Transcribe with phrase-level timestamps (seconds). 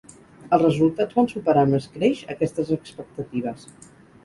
[0.55, 3.71] Els resultats van superar amb escreix aquestes expectatives.